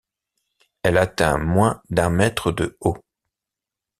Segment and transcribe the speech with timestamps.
[0.81, 2.97] Elle atteint moins d'un mètre de haut.